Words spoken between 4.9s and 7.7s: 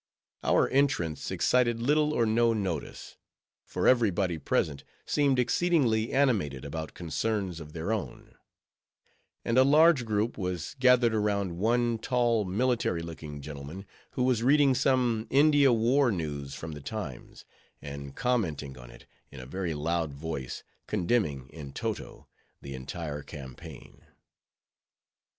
seemed exceedingly animated about concerns